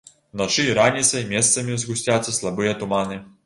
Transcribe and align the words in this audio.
Уначы 0.37 0.63
і 0.69 0.73
раніцай 0.79 1.27
месцамі 1.35 1.79
згусцяцца 1.85 2.37
слабыя 2.41 2.77
туманы. 2.85 3.25